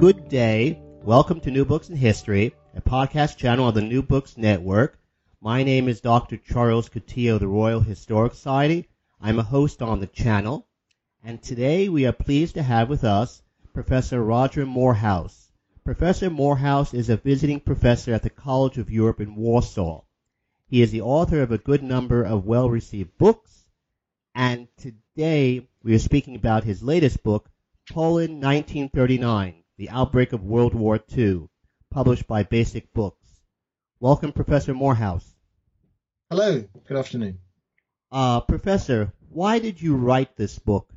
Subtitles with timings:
[0.00, 0.80] Good day.
[1.02, 4.96] Welcome to New Books in History, a podcast channel on the New Books Network.
[5.40, 6.36] My name is Dr.
[6.36, 8.88] Charles Coutinho of the Royal Historic Society.
[9.20, 10.68] I'm a host on the channel,
[11.24, 13.42] and today we are pleased to have with us
[13.74, 15.50] Professor Roger Moorhouse.
[15.82, 20.02] Professor Moorhouse is a visiting professor at the College of Europe in Warsaw.
[20.68, 23.64] He is the author of a good number of well-received books,
[24.32, 27.50] and today we are speaking about his latest book,
[27.90, 31.48] Poland 1939 the Outbreak of World War II,
[31.88, 33.24] published by Basic Books.
[34.00, 35.24] Welcome, Professor Moorhouse.
[36.30, 37.38] Hello, good afternoon.
[38.10, 40.92] Uh, Professor, why did you write this book?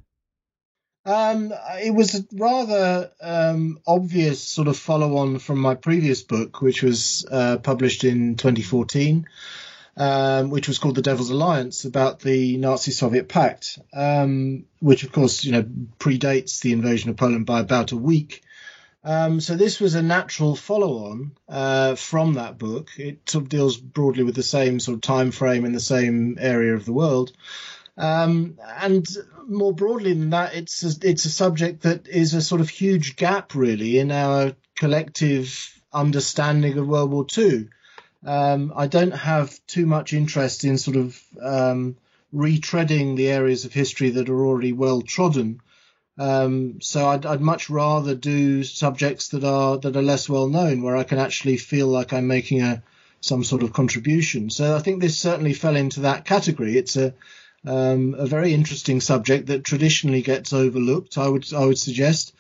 [1.06, 6.60] Um, it was a rather um, obvious sort of follow on from my previous book,
[6.62, 9.28] which was uh, published in 2014,
[9.96, 15.12] um, which was called The Devil's Alliance about the Nazi Soviet Pact, um, which of
[15.12, 15.64] course, you know,
[16.00, 18.42] predates the invasion of Poland by about a week.
[19.04, 22.92] Um, so this was a natural follow-on uh, from that book.
[22.98, 26.38] It sort of deals broadly with the same sort of time frame in the same
[26.40, 27.32] area of the world.
[27.98, 29.06] Um, and
[29.48, 33.16] more broadly than that, it's a, it's a subject that is a sort of huge
[33.16, 37.70] gap, really, in our collective understanding of World War II.
[38.24, 41.98] Um, I don't have too much interest in sort of um,
[42.34, 45.62] retreading the areas of history that are already well trodden.
[46.18, 50.82] Um, so I'd, I'd, much rather do subjects that are that are less well known,
[50.82, 52.84] where I can actually feel like I'm making a
[53.22, 54.50] some sort of contribution.
[54.50, 56.78] So I think this certainly fell into that category.
[56.78, 57.14] It's a
[57.66, 61.18] um, a very interesting subject that traditionally gets overlooked.
[61.18, 62.34] I would I would suggest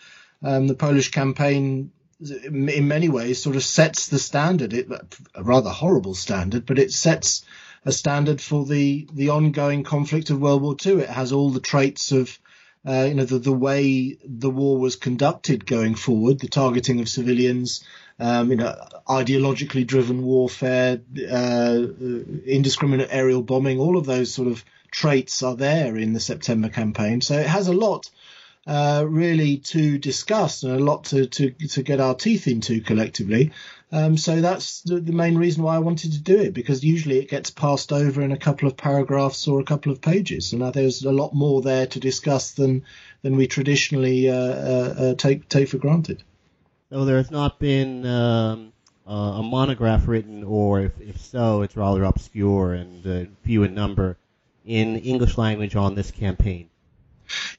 [0.43, 4.73] um, the Polish campaign in many ways sort of sets the standard.
[4.73, 4.91] It
[5.33, 7.45] a rather horrible standard, but it sets
[7.85, 10.99] a standard for the the ongoing conflict of World War II.
[10.99, 12.37] It has all the traits of
[12.87, 17.09] uh, you know, the, the way the war was conducted going forward, the targeting of
[17.09, 17.83] civilians,
[18.19, 18.75] um, you know,
[19.07, 21.81] ideologically driven warfare, uh,
[22.45, 27.21] indiscriminate aerial bombing, all of those sort of traits are there in the September campaign.
[27.21, 28.09] So it has a lot
[28.67, 33.51] uh, really to discuss and a lot to, to, to get our teeth into collectively.
[33.91, 37.17] Um, so that's the, the, main reason why I wanted to do it because usually
[37.19, 40.61] it gets passed over in a couple of paragraphs or a couple of pages, and
[40.73, 42.85] there's a lot more there to discuss than
[43.21, 46.23] than we traditionally uh, uh, uh take take for granted.
[46.89, 48.71] So there has not been um,
[49.05, 54.17] a monograph written, or if, if so, it's rather obscure and uh, few in number
[54.65, 56.69] in English language on this campaign.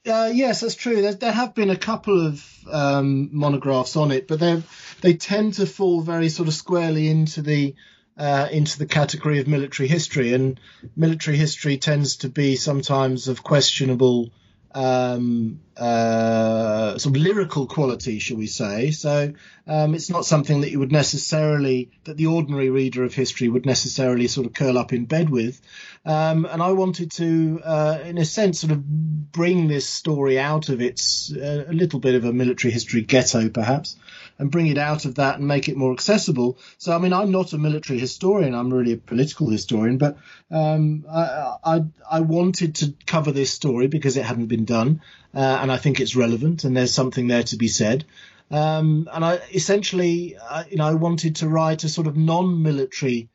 [0.05, 1.01] Uh, yes, that's true.
[1.01, 4.63] There, there, have been a couple of um, monographs on it, but they
[5.01, 7.77] they tend to fall very sort of squarely into the
[8.19, 10.59] uh, into the category of military history, and
[10.97, 14.33] military history tends to be sometimes of questionable
[14.75, 18.91] um, uh, sort of lyrical quality, shall we say.
[18.91, 19.33] So
[19.67, 23.67] um, it's not something that you would necessarily, that the ordinary reader of history would
[23.67, 25.61] necessarily sort of curl up in bed with.
[26.05, 30.69] Um, and I wanted to, uh, in a sense, sort of bring this story out
[30.69, 33.97] of its uh, a little bit of a military history ghetto, perhaps,
[34.43, 36.59] and bring it out of that and make it more accessible.
[36.77, 39.99] So, I mean, I'm not a military historian; I'm really a political historian.
[39.99, 40.19] But
[40.51, 41.81] um, I, I,
[42.11, 45.01] I wanted to cover this story because it hadn't been done,
[45.33, 48.05] uh, and I think it's relevant, and there's something there to be said.
[48.51, 53.29] Um, and I essentially, uh, you know, I wanted to write a sort of non-military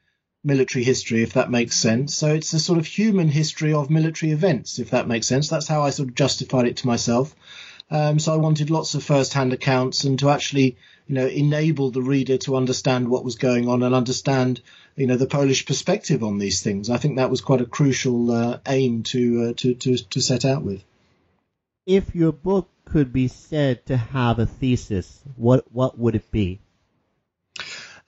[0.44, 2.16] military history, if that makes sense.
[2.16, 5.48] So it's a sort of human history of military events, if that makes sense.
[5.48, 7.34] That's how I sort of justified it to myself.
[7.90, 10.76] Um, so I wanted lots of first-hand accounts and to actually,
[11.08, 14.62] you know, enable the reader to understand what was going on and understand,
[14.96, 16.90] you know, the Polish perspective on these things.
[16.90, 20.46] I think that was quite a crucial uh, aim to, uh, to to to set
[20.46, 20.84] out with.
[21.86, 26.60] If your book could be said to have a thesis, what what would it be?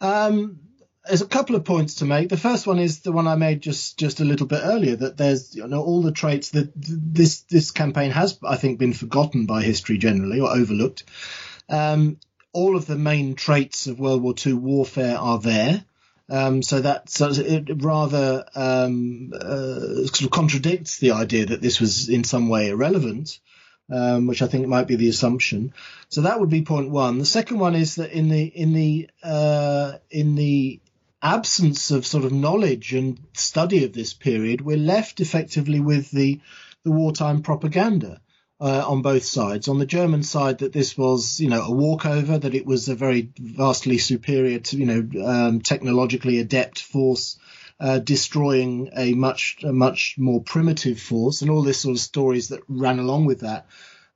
[0.02, 0.60] Um,
[1.06, 2.30] there's a couple of points to make.
[2.30, 5.18] The first one is the one I made just just a little bit earlier that
[5.18, 9.46] there's you know all the traits that this this campaign has I think been forgotten
[9.46, 11.04] by history generally or overlooked.
[11.70, 12.18] Um,
[12.60, 15.86] all of the main traits of World War II warfare are there.
[16.30, 21.80] Um, so that so it rather um, uh, sort of contradicts the idea that this
[21.80, 23.40] was in some way irrelevant,
[23.90, 25.74] um, which I think might be the assumption.
[26.10, 27.18] So that would be point one.
[27.18, 30.82] The second one is that in the in the uh, in the
[31.22, 36.42] absence of sort of knowledge and study of this period, we're left effectively with the
[36.84, 38.22] the wartime propaganda.
[38.62, 39.70] Uh, on both sides.
[39.70, 42.94] On the German side, that this was, you know, a walkover, that it was a
[42.96, 47.40] very vastly superior, to, you know, um, technologically adept force,
[47.80, 52.50] uh, destroying a much, a much more primitive force, and all this sort of stories
[52.50, 53.66] that ran along with that.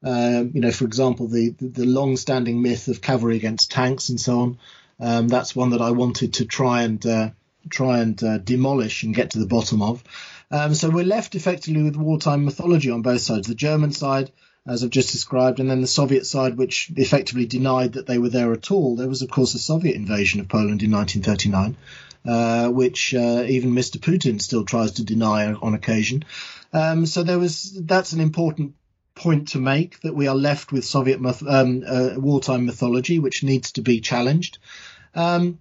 [0.03, 4.19] Um, you know, for example, the, the, the long-standing myth of cavalry against tanks and
[4.19, 4.57] so on.
[4.99, 7.29] Um, that's one that I wanted to try and uh,
[7.69, 10.03] try and uh, demolish and get to the bottom of.
[10.51, 13.47] Um, so we're left effectively with wartime mythology on both sides.
[13.47, 14.31] The German side,
[14.67, 18.29] as I've just described, and then the Soviet side, which effectively denied that they were
[18.29, 18.95] there at all.
[18.95, 21.77] There was, of course, a Soviet invasion of Poland in 1939,
[22.25, 23.97] uh, which uh, even Mr.
[23.97, 26.23] Putin still tries to deny on occasion.
[26.71, 28.73] Um, so there was that's an important
[29.15, 33.43] point to make that we are left with Soviet myth- um, uh, wartime mythology, which
[33.43, 34.57] needs to be challenged.
[35.13, 35.59] Um,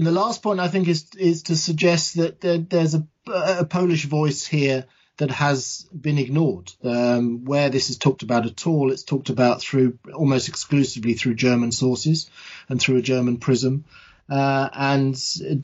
[0.00, 3.66] and the last point I think is is to suggest that there, there's a, a,
[3.66, 4.86] Polish voice here
[5.18, 6.72] that has been ignored.
[6.82, 11.34] Um, where this is talked about at all, it's talked about through almost exclusively through
[11.34, 12.30] German sources
[12.70, 13.84] and through a German prism.
[14.26, 15.14] Uh, and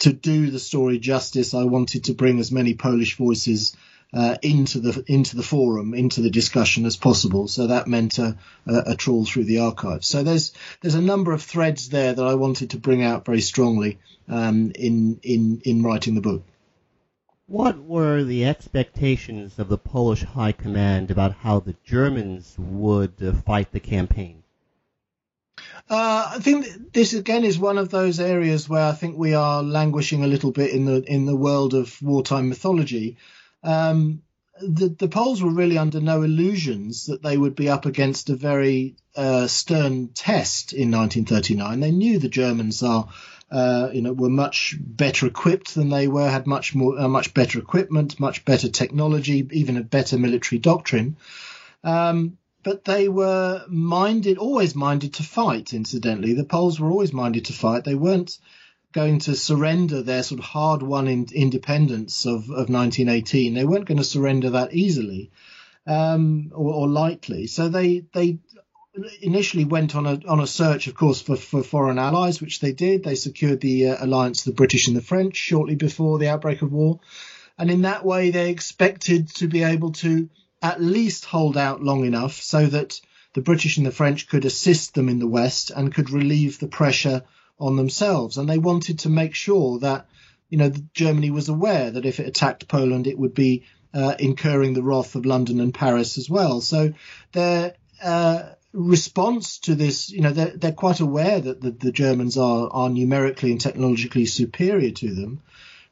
[0.01, 3.75] to do the story justice, I wanted to bring as many Polish voices
[4.13, 7.49] uh, into the into the forum, into the discussion as possible.
[7.49, 8.37] So that meant a,
[8.67, 10.07] a, trawl through the archives.
[10.07, 13.41] So there's there's a number of threads there that I wanted to bring out very
[13.41, 13.99] strongly
[14.29, 16.45] um, in in in writing the book.
[17.49, 23.33] What were the expectations of the Polish High Command about how the Germans would uh,
[23.33, 24.43] fight the campaign?
[25.89, 29.63] Uh, I think this again is one of those areas where I think we are
[29.63, 33.17] languishing a little bit in the in the world of wartime mythology
[33.63, 34.23] um,
[34.61, 38.37] the, the Poles were really under no illusions that they would be up against a
[38.37, 41.81] very uh, stern test in 1939.
[41.81, 43.09] They knew the Germans are,
[43.51, 47.35] uh, you know, were much better equipped than they were, had much more, uh, much
[47.35, 51.17] better equipment, much better technology, even a better military doctrine.
[51.85, 55.73] Um, but they were minded, always minded to fight.
[55.73, 57.85] Incidentally, the Poles were always minded to fight.
[57.85, 58.39] They weren't
[58.97, 63.53] going to surrender their sort of hard won in, independence of, of 1918.
[63.53, 65.31] They weren't going to surrender that easily
[65.87, 67.47] um, or, or, lightly.
[67.47, 68.39] So they they
[69.21, 72.73] initially went on a on a search, of course, for, for foreign allies, which they
[72.73, 73.05] did.
[73.05, 76.63] They secured the uh, alliance of the British and the French shortly before the outbreak
[76.63, 77.01] of war,
[77.59, 80.31] and in that way they expected to be able to
[80.63, 82.99] at least hold out long enough so that
[83.35, 86.67] the British and the French could assist them in the West and could relieve the
[86.81, 87.23] pressure
[87.59, 90.07] on themselves, and they wanted to make sure that
[90.49, 93.65] you know Germany was aware that if it attacked Poland, it would be
[93.95, 96.61] uh, incurring the wrath of London and Paris as well.
[96.61, 96.93] So
[97.33, 98.43] their uh,
[98.73, 102.91] response to this, you know, they're, they're quite aware that the, the Germans are are
[102.91, 105.41] numerically and technologically superior to them,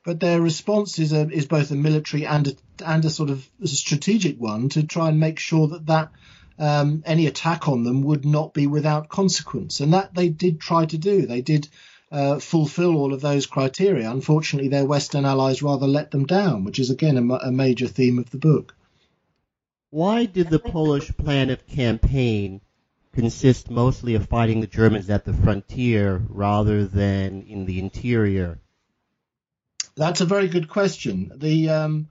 [0.05, 3.49] but their response is a, is both a military and a, and a sort of
[3.65, 6.11] strategic one to try and make sure that that
[6.59, 9.81] um, any attack on them would not be without consequence.
[9.81, 11.27] And that they did try to do.
[11.27, 11.69] They did
[12.13, 14.11] uh, fulfill all of those criteria.
[14.11, 18.19] Unfortunately, their Western allies rather let them down, which is again a, a major theme
[18.19, 18.75] of the book.
[19.91, 22.61] Why did the Polish plan of campaign
[23.13, 28.59] consist mostly of fighting the Germans at the frontier rather than in the interior?
[29.97, 31.33] That's a very good question.
[31.37, 32.09] The um,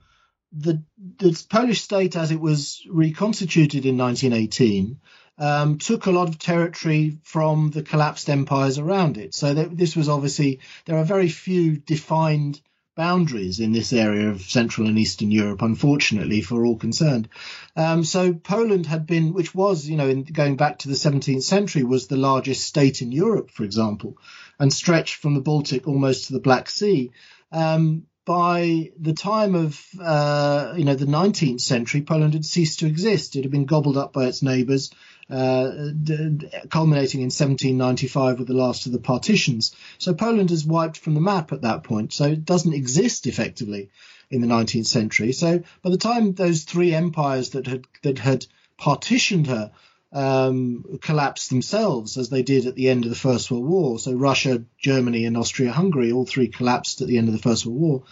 [0.53, 0.83] the,
[1.17, 4.99] the Polish state, as it was reconstituted in 1918,
[5.39, 9.33] um, took a lot of territory from the collapsed empires around it.
[9.33, 12.61] So this was obviously there are very few defined
[12.95, 17.27] boundaries in this area of Central and Eastern Europe, unfortunately for all concerned.
[17.75, 21.41] Um, so Poland had been, which was, you know, in, going back to the 17th
[21.41, 24.17] century, was the largest state in Europe, for example,
[24.59, 27.09] and stretched from the Baltic almost to the Black Sea.
[27.51, 32.87] Um, by the time of uh, you know the 19th century, Poland had ceased to
[32.87, 33.35] exist.
[33.35, 34.91] It had been gobbled up by its neighbours,
[35.29, 35.69] uh,
[36.01, 39.75] d- culminating in 1795 with the last of the partitions.
[39.97, 42.13] So Poland is wiped from the map at that point.
[42.13, 43.89] So it doesn't exist effectively
[44.31, 45.33] in the 19th century.
[45.33, 48.45] So by the time those three empires that had that had
[48.77, 49.71] partitioned her
[50.13, 53.99] um, collapsed themselves as they did at the end of the First World War.
[53.99, 57.79] So Russia, Germany, and Austria-Hungary all three collapsed at the end of the First World
[57.79, 58.03] War.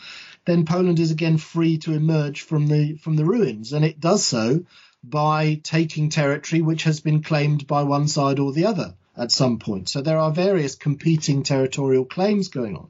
[0.45, 4.25] Then Poland is again free to emerge from the from the ruins, and it does
[4.25, 4.65] so
[5.03, 9.59] by taking territory which has been claimed by one side or the other at some
[9.59, 9.89] point.
[9.89, 12.89] So there are various competing territorial claims going on.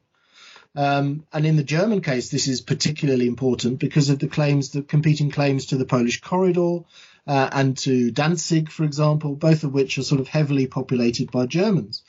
[0.74, 4.82] Um, and in the German case, this is particularly important because of the claims, the
[4.82, 6.80] competing claims to the Polish corridor,
[7.28, 11.46] uh, and to Danzig, for example, both of which are sort of heavily populated by
[11.46, 12.04] Germans.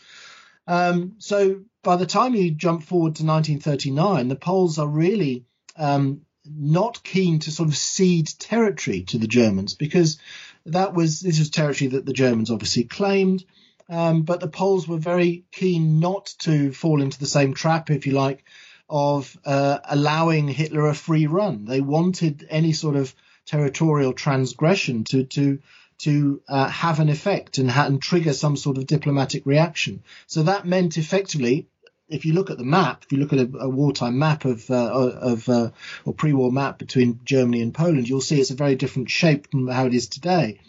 [0.66, 5.44] Um, so by the time you jump forward to 1939, the Poles are really
[5.76, 10.18] um, not keen to sort of cede territory to the Germans because
[10.66, 13.44] that was this was territory that the Germans obviously claimed.
[13.88, 18.06] Um, but the Poles were very keen not to fall into the same trap, if
[18.06, 18.44] you like,
[18.88, 21.64] of uh, allowing Hitler a free run.
[21.64, 23.14] They wanted any sort of
[23.52, 25.58] territorial transgression to to
[25.98, 30.02] to uh, have an effect and, ha- and trigger some sort of diplomatic reaction.
[30.26, 31.68] So that meant effectively
[32.08, 34.70] if you look at the map, if you look at a, a wartime map of
[34.70, 34.90] uh,
[35.32, 35.70] of uh,
[36.04, 39.68] or pre-war map between Germany and Poland, you'll see it's a very different shape from
[39.68, 40.60] how it is today.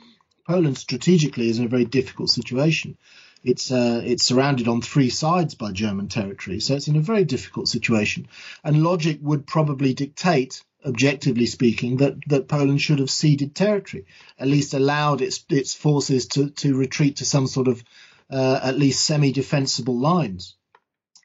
[0.47, 2.97] Poland strategically is in a very difficult situation.
[3.43, 7.25] It's uh, it's surrounded on three sides by German territory, so it's in a very
[7.25, 8.27] difficult situation.
[8.63, 14.05] And logic would probably dictate, objectively speaking, that, that Poland should have ceded territory,
[14.37, 17.83] at least allowed its its forces to to retreat to some sort of
[18.29, 20.55] uh, at least semi-defensible lines.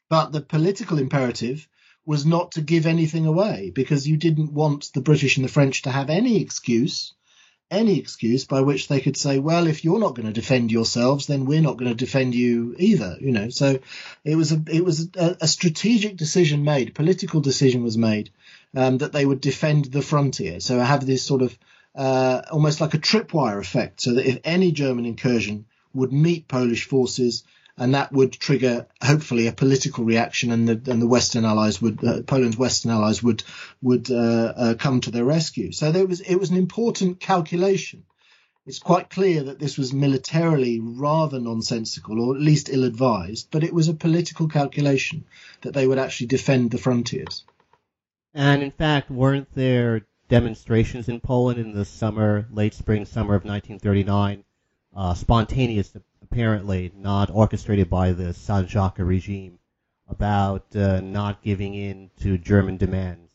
[0.09, 1.67] But the political imperative
[2.05, 5.83] was not to give anything away because you didn't want the British and the French
[5.83, 7.13] to have any excuse,
[7.71, 11.27] any excuse by which they could say, well, if you're not going to defend yourselves,
[11.27, 13.17] then we're not going to defend you either.
[13.19, 13.79] You know, so
[14.23, 18.31] it was a it was a, a strategic decision made, political decision was made
[18.75, 20.59] um, that they would defend the frontier.
[20.59, 21.57] So I have this sort of
[21.95, 26.85] uh, almost like a tripwire effect, so that if any German incursion would meet Polish
[26.85, 27.43] forces
[27.79, 32.03] and that would trigger hopefully a political reaction, and the and the Western allies would
[32.03, 33.43] uh, Poland's Western allies would
[33.81, 35.71] would uh, uh, come to their rescue.
[35.71, 38.03] So there was it was an important calculation.
[38.65, 43.73] It's quite clear that this was militarily rather nonsensical, or at least ill-advised, but it
[43.73, 45.25] was a political calculation
[45.61, 47.45] that they would actually defend the frontiers.
[48.33, 53.43] And in fact, weren't there demonstrations in Poland in the summer, late spring, summer of
[53.43, 54.43] 1939,
[54.95, 55.95] uh, spontaneous
[56.31, 59.59] apparently not orchestrated by the Sanacja regime,
[60.07, 63.31] about uh, not giving in to German demands.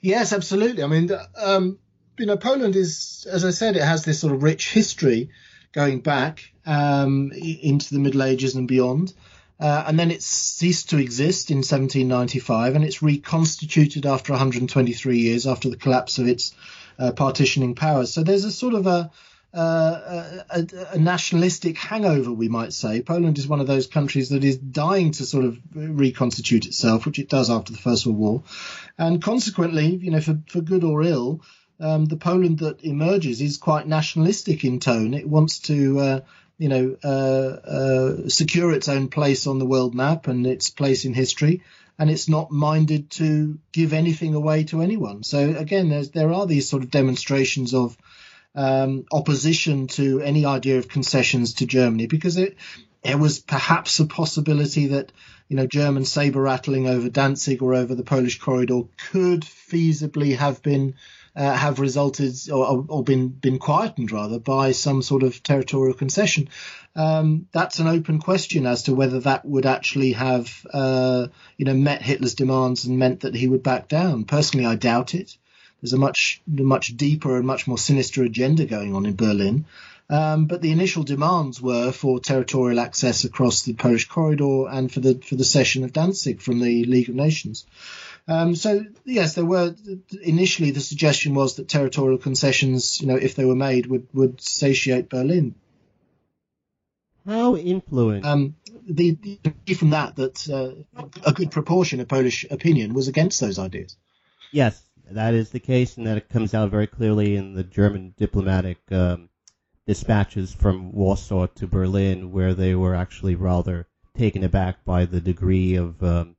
[0.00, 0.82] Yes, absolutely.
[0.82, 1.78] I mean, um,
[2.18, 5.30] you know, Poland is, as I said, it has this sort of rich history
[5.72, 9.12] going back um, into the Middle Ages and beyond.
[9.58, 15.46] Uh, and then it ceased to exist in 1795, and it's reconstituted after 123 years
[15.46, 16.54] after the collapse of its
[16.98, 18.12] uh, partitioning powers.
[18.12, 19.10] So there's a sort of a
[19.56, 23.00] uh, a, a, nationalistic hangover, we might say.
[23.00, 27.18] Poland is one of those countries that is dying to sort of reconstitute itself, which
[27.18, 28.42] it does after the First World War,
[28.98, 31.40] and consequently, you know, for for good or ill,
[31.80, 35.14] um, the Poland that emerges is quite nationalistic in tone.
[35.14, 35.98] It wants to.
[35.98, 36.20] Uh,
[36.58, 41.04] you know, uh, uh, secure its own place on the world map and its place
[41.04, 41.62] in history,
[41.98, 45.22] and it's not minded to give anything away to anyone.
[45.22, 47.98] So again, there are these sort of demonstrations of
[48.56, 52.56] um, opposition to any idea of concessions to Germany because it
[53.04, 55.12] there was perhaps a possibility that
[55.48, 60.62] you know German saber rattling over Danzig or over the Polish corridor could feasibly have
[60.62, 60.94] been
[61.36, 66.48] uh, have resulted or, or, been been quietened rather by some sort of territorial concession.
[66.96, 71.74] Um, that's an open question as to whether that would actually have uh, you know
[71.74, 74.24] met Hitler's demands and meant that he would back down.
[74.24, 75.36] Personally, I doubt it.
[75.80, 79.66] There's a much much deeper and much more sinister agenda going on in Berlin.
[80.08, 85.00] Um, but the initial demands were for territorial access across the Polish corridor and for
[85.00, 87.66] the for the cession of Danzig from the League of Nations.
[88.28, 89.74] Um, so yes, there were
[90.22, 94.40] initially the suggestion was that territorial concessions, you know, if they were made, would would
[94.40, 95.54] satiate Berlin.
[97.26, 98.26] How influenced?
[98.26, 98.54] Um,
[98.88, 99.18] the,
[99.64, 103.96] the from that that uh, a good proportion of Polish opinion was against those ideas.
[104.52, 104.80] Yes,
[105.10, 108.78] that is the case, and that it comes out very clearly in the German diplomatic
[108.90, 109.28] um,
[109.86, 113.86] dispatches from Warsaw to Berlin, where they were actually rather
[114.16, 116.36] taken aback by the degree of um,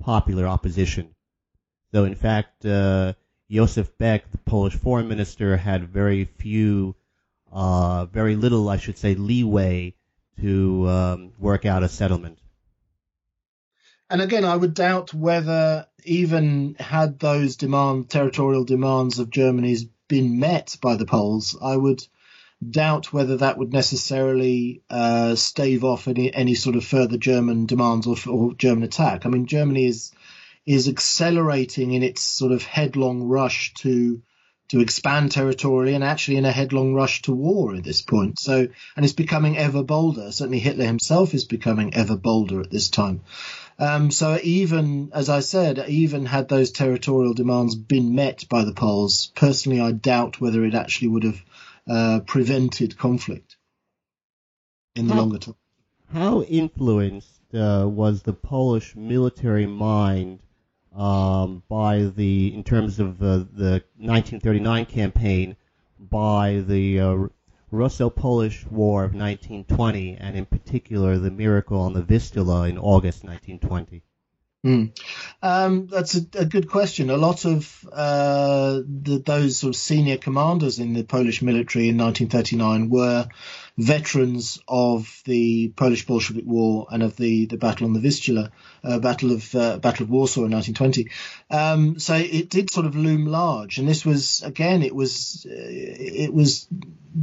[0.00, 1.14] popular opposition.
[1.92, 3.14] Though, in fact, uh,
[3.50, 6.96] Josef Beck, the Polish foreign minister, had very few,
[7.52, 9.94] uh, very little, I should say, leeway
[10.40, 12.38] to um, work out a settlement.
[14.10, 20.38] And again, I would doubt whether even had those demand territorial demands of Germany's been
[20.38, 22.06] met by the Poles, I would
[22.68, 28.06] doubt whether that would necessarily uh, stave off any any sort of further German demands
[28.06, 29.26] or, or German attack.
[29.26, 30.12] I mean, Germany is
[30.66, 34.22] is accelerating in its sort of headlong rush to
[34.68, 38.38] to expand territorially and actually in a headlong rush to war at this point.
[38.38, 40.30] So, and it's becoming ever bolder.
[40.30, 43.22] Certainly Hitler himself is becoming ever bolder at this time.
[43.78, 48.72] Um, so even, as I said, even had those territorial demands been met by the
[48.72, 51.44] Poles, personally, I doubt whether it actually would have
[51.88, 53.56] uh, prevented conflict
[54.96, 55.54] in the how, longer term.
[56.12, 60.40] How influenced uh, was the Polish military mind
[60.94, 65.56] um, by the, in terms of uh, the 1939 campaign,
[66.00, 67.26] by the uh,
[67.70, 74.02] Russo-Polish War of 1920, and in particular the miracle on the Vistula in August 1920.
[74.66, 74.90] Mm.
[75.40, 77.10] Um, that's a, a, good question.
[77.10, 81.96] A lot of uh, the, those sort of senior commanders in the Polish military in
[81.96, 83.28] 1939 were
[83.78, 88.50] veterans of the Polish Bolshevik War and of the, the battle on the Vistula,
[88.82, 91.08] uh, battle of uh, Battle of Warsaw in 1920.
[91.48, 95.54] Um, so it did sort of loom large, and this was again, it was uh,
[95.54, 96.66] it was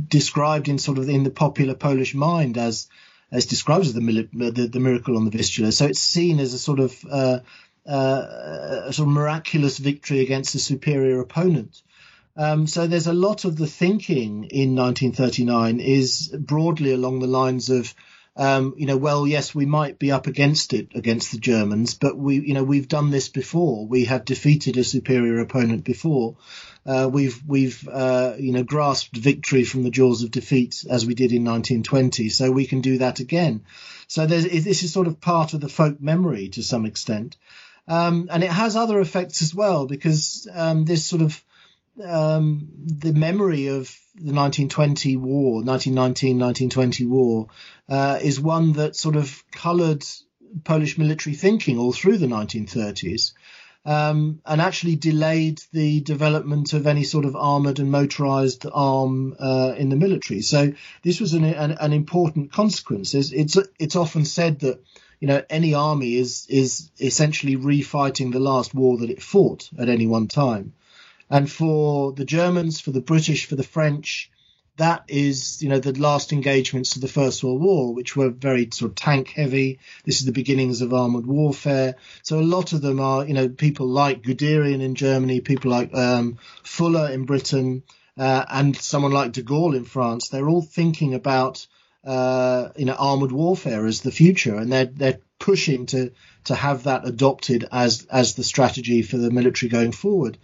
[0.08, 2.88] described in sort of in the popular Polish mind as
[3.32, 5.72] as described as the, the, the, miracle on the Vistula.
[5.72, 7.40] So it's seen as a sort of uh,
[7.86, 11.82] uh, a sort of miraculous victory against a superior opponent.
[12.38, 17.70] Um, so there's a lot of the thinking in 1939 is broadly along the lines
[17.70, 17.94] of,
[18.36, 22.18] um, you know, well, yes, we might be up against it against the Germans, but
[22.18, 23.88] we, you know, we've done this before.
[23.88, 26.36] We have defeated a superior opponent before.
[26.86, 31.16] Uh, we've we've uh, you know grasped victory from the jaws of defeat as we
[31.16, 33.64] did in 1920, so we can do that again.
[34.08, 37.38] So this is sort of part of the folk memory to some extent,
[37.88, 41.44] um, and it has other effects as well because um, this sort of
[42.04, 47.48] um, the memory of the 1920 war, 1919, 1920 war,
[47.90, 50.04] uh, is one that sort of coloured
[50.64, 53.34] Polish military thinking all through the 1930s.
[53.88, 59.76] Um, and actually delayed the development of any sort of armored and motorized arm uh,
[59.78, 60.42] in the military.
[60.42, 60.74] So
[61.04, 63.14] this was an, an, an important consequence.
[63.14, 64.84] It's, it's, it's often said that
[65.20, 69.90] you know any army is is essentially refighting the last war that it fought at
[69.90, 70.74] any one time.
[71.30, 74.32] And for the Germans, for the British, for the French,
[74.78, 78.70] that is, you know, the last engagements of the First World War, which were very
[78.72, 79.80] sort of tank heavy.
[80.04, 81.96] This is the beginnings of armored warfare.
[82.24, 85.96] So a lot of them are, you know, people like Guderian in Germany, people like
[85.96, 87.84] um, Fuller in Britain,
[88.18, 90.30] uh, and someone like de Gaulle in France.
[90.30, 91.66] They're all thinking about,
[92.04, 96.12] uh, you know, armored warfare as the future, and they're they're pushing to
[96.46, 100.38] to have that adopted as as the strategy for the military going forward.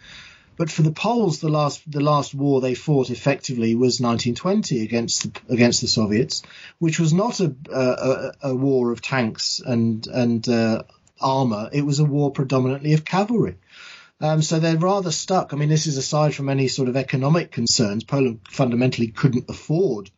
[0.57, 5.23] But for the Poles, the last the last war they fought effectively was 1920 against
[5.23, 6.43] the, against the Soviets,
[6.79, 10.83] which was not a, a, a war of tanks and and uh,
[11.19, 11.69] armor.
[11.71, 13.57] It was a war predominantly of cavalry.
[14.19, 15.51] Um, so they're rather stuck.
[15.51, 18.03] I mean, this is aside from any sort of economic concerns.
[18.03, 20.11] Poland fundamentally couldn't afford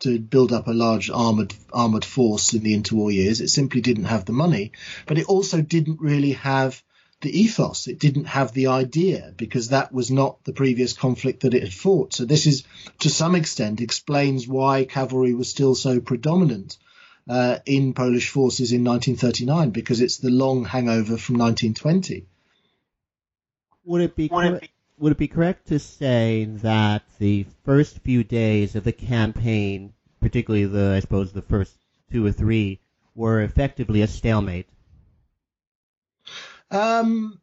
[0.00, 3.40] to build up a large armored armored force in the interwar years.
[3.40, 4.72] It simply didn't have the money,
[5.06, 6.82] but it also didn't really have
[7.20, 7.88] the ethos.
[7.88, 11.72] It didn't have the idea because that was not the previous conflict that it had
[11.72, 12.12] fought.
[12.12, 12.64] So this is,
[13.00, 16.76] to some extent, explains why cavalry was still so predominant
[17.28, 22.26] uh, in Polish forces in 1939 because it's the long hangover from 1920.
[23.84, 28.00] Would it be would it be, would it be correct to say that the first
[28.00, 31.76] few days of the campaign, particularly the I suppose the first
[32.10, 32.80] two or three,
[33.14, 34.68] were effectively a stalemate?
[36.70, 37.40] Um,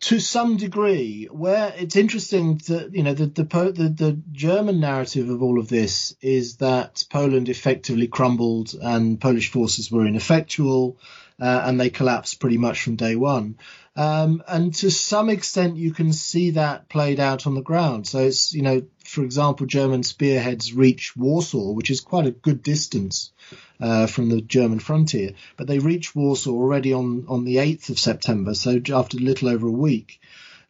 [0.00, 5.28] to some degree, where it's interesting that you know the, the the the German narrative
[5.28, 10.98] of all of this is that Poland effectively crumbled and Polish forces were ineffectual,
[11.40, 13.56] uh, and they collapsed pretty much from day one.
[13.96, 18.06] Um, and to some extent, you can see that played out on the ground.
[18.06, 22.62] So it's you know, for example, German spearheads reach Warsaw, which is quite a good
[22.62, 23.32] distance
[23.80, 25.32] uh, from the German frontier.
[25.56, 29.48] But they reached Warsaw already on, on the 8th of September, so after a little
[29.48, 30.20] over a week.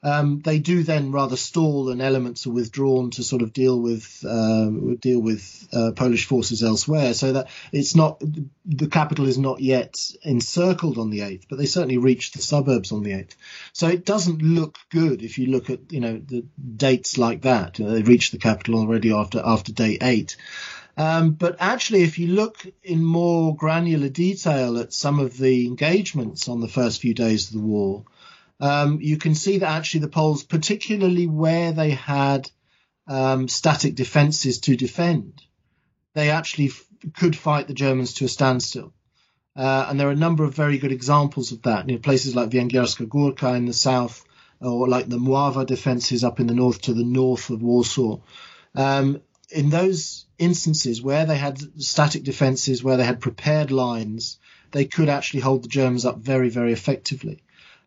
[0.02, 4.24] Um, they do then rather stall and elements are withdrawn to sort of deal with
[4.26, 8.22] uh, deal with uh, Polish forces elsewhere, so that it's not
[8.64, 12.92] the capital is not yet encircled on the 8th, but they certainly reach the suburbs
[12.92, 13.34] on the 8th.
[13.74, 17.74] So it doesn't look good if you look at you know the dates like that.
[17.74, 20.36] They reached the capital already after after day eight.
[20.96, 26.48] Um, but actually, if you look in more granular detail at some of the engagements
[26.48, 28.04] on the first few days of the war,
[28.60, 32.50] um, you can see that actually the Poles, particularly where they had
[33.08, 35.42] um, static defences to defend,
[36.14, 38.92] they actually f- could fight the Germans to a standstill.
[39.56, 41.88] Uh, and there are a number of very good examples of that.
[41.88, 44.24] You know, places like Węgierska Górka in the south,
[44.60, 48.18] or like the Mława defences up in the north to the north of Warsaw.
[48.74, 54.38] Um, in those instances where they had static defences, where they had prepared lines,
[54.70, 57.42] they could actually hold the Germans up very, very effectively.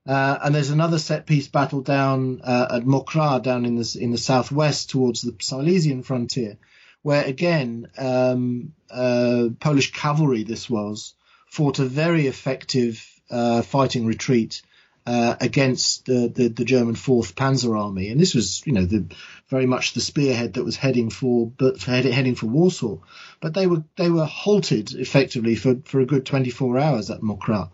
[0.05, 4.11] Uh, and there's another set piece battle down uh, at Mokra, down in the in
[4.11, 6.57] the southwest towards the Silesian frontier,
[7.03, 11.13] where again um, uh, Polish cavalry this was
[11.47, 14.61] fought a very effective uh, fighting retreat
[15.05, 19.05] uh, against the, the, the, German Fourth Panzer Army, and this was, you know, the,
[19.49, 22.99] very much the spearhead that was heading for, but heading for Warsaw.
[23.41, 27.69] But they were they were halted effectively for, for a good 24 hours at Mokra.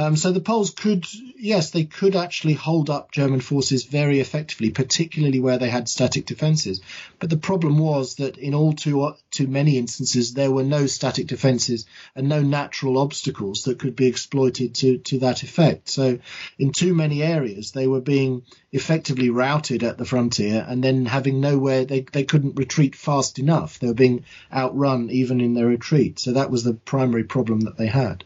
[0.00, 1.06] Um, so the Poles could,
[1.36, 6.24] yes, they could actually hold up German forces very effectively, particularly where they had static
[6.24, 6.80] defences.
[7.18, 11.26] But the problem was that in all too too many instances there were no static
[11.26, 11.84] defences
[12.14, 15.88] and no natural obstacles that could be exploited to to that effect.
[15.88, 16.20] So
[16.60, 21.40] in too many areas they were being effectively routed at the frontier and then having
[21.40, 23.80] nowhere they they couldn't retreat fast enough.
[23.80, 26.20] They were being outrun even in their retreat.
[26.20, 28.22] So that was the primary problem that they had.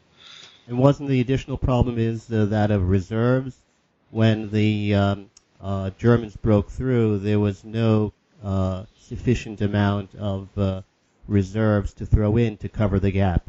[0.68, 3.56] And wasn't the additional problem is uh, that of reserves?
[4.10, 8.12] When the um, uh, Germans broke through, there was no
[8.44, 10.82] uh, sufficient amount of uh,
[11.26, 13.48] reserves to throw in to cover the gap.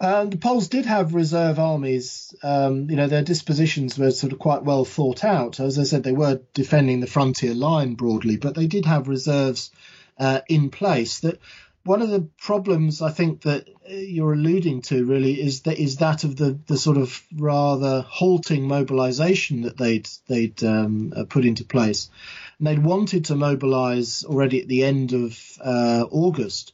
[0.00, 2.34] Um, the Poles did have reserve armies.
[2.42, 5.60] Um, you know, their dispositions were sort of quite well thought out.
[5.60, 9.70] As I said, they were defending the frontier line broadly, but they did have reserves
[10.18, 11.20] uh, in place.
[11.20, 11.38] That
[11.84, 16.24] one of the problems I think that you're alluding to really is that is that
[16.24, 21.64] of the, the sort of rather halting mobilization that they'd they'd um, uh, put into
[21.64, 22.10] place,
[22.58, 26.72] and they'd wanted to mobilize already at the end of uh, August,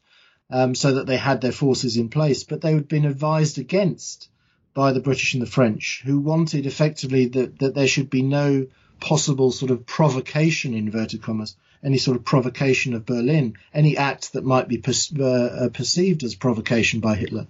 [0.49, 4.29] um, so that they had their forces in place, but they had been advised against
[4.75, 8.67] by the British and the French, who wanted effectively that that there should be no
[9.01, 14.45] possible sort of provocation inverted commas any sort of provocation of Berlin, any act that
[14.45, 17.47] might be per, uh, uh, perceived as provocation by Hitler.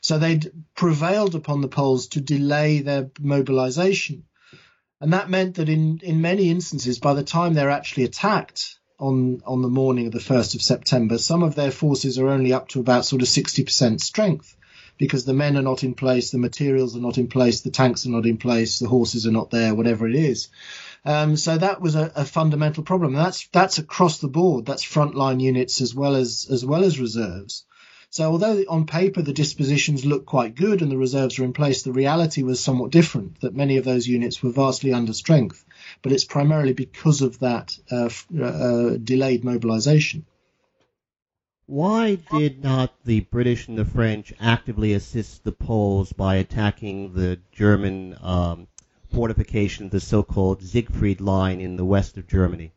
[0.00, 4.24] So they'd prevailed upon the Poles to delay their mobilization.
[5.00, 9.42] And that meant that in, in many instances, by the time they're actually attacked on,
[9.44, 12.68] on the morning of the 1st of September, some of their forces are only up
[12.68, 14.56] to about sort of 60% strength
[14.96, 18.06] because the men are not in place, the materials are not in place, the tanks
[18.06, 20.48] are not in place, the horses are not there, whatever it is.
[21.06, 23.12] Um, so that was a, a, fundamental problem.
[23.12, 24.64] that's that's across the board.
[24.64, 27.66] That's frontline units as well as as well as reserves.
[28.08, 31.82] So although on paper the dispositions look quite good and the reserves are in place,
[31.82, 33.40] the reality was somewhat different.
[33.40, 35.62] That many of those units were vastly under strength,
[36.00, 38.08] but it's primarily because of that uh,
[38.40, 40.24] uh, delayed mobilisation.
[41.66, 47.40] Why did not the British and the French actively assist the Poles by attacking the
[47.52, 48.68] German um,
[49.14, 52.72] fortification, of the so-called Siegfried Line in the west of Germany?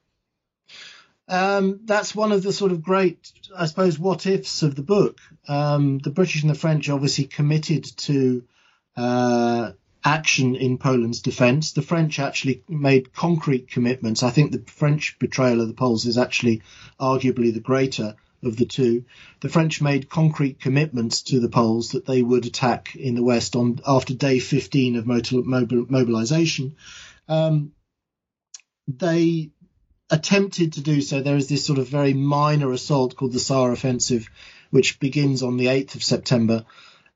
[1.27, 5.19] Um, that's one of the sort of great, I suppose, what ifs of the book.
[5.47, 8.43] Um, the British and the French obviously committed to
[8.95, 9.71] uh,
[10.05, 11.73] action in Poland's defence.
[11.73, 14.23] The French actually made concrete commitments.
[14.23, 16.61] I think the French betrayal of the Poles is actually
[16.99, 19.05] arguably the greater of the two,
[19.41, 23.55] the French made concrete commitments to the Poles that they would attack in the west
[23.55, 26.75] on after day 15 of mobilization.
[27.27, 27.71] Um,
[28.87, 29.51] they
[30.09, 31.21] attempted to do so.
[31.21, 34.29] There is this sort of very minor assault called the Saar Offensive,
[34.69, 36.65] which begins on the 8th of September.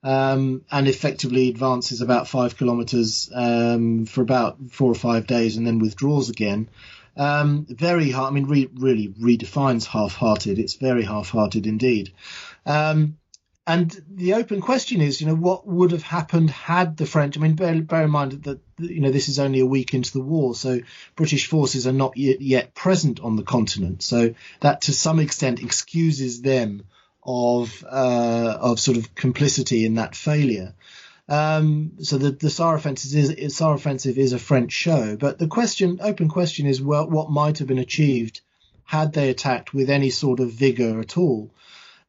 [0.04, 5.68] Um, and effectively advances about five kilometers um, for about four or five days and
[5.68, 6.70] then withdraws again.
[7.18, 8.32] Um, very hard.
[8.32, 10.60] I mean, re- really redefines half-hearted.
[10.60, 12.14] It's very half-hearted indeed.
[12.66, 13.18] Um,
[13.68, 17.38] and the open question is, you know, what would have happened had the French?
[17.38, 20.12] I mean, bear, bear, in mind that you know this is only a week into
[20.14, 20.80] the war, so
[21.16, 24.02] British forces are not yet, yet present on the continent.
[24.02, 26.86] So that, to some extent, excuses them
[27.24, 30.74] of uh, of sort of complicity in that failure.
[31.30, 35.48] Um, so the, the Saar offensive is Saar offensive is a French show, but the
[35.48, 38.42] question, open question, is well, what might have been achieved
[38.84, 41.54] had they attacked with any sort of vigor at all.